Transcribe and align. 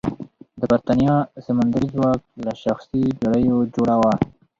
د 0.59 0.61
برېتانیا 0.69 1.15
سمندري 1.45 1.87
ځواک 1.95 2.21
له 2.45 2.53
شخصي 2.63 3.01
بېړیو 3.19 3.57
جوړه 3.73 3.95
وه. 4.01 4.13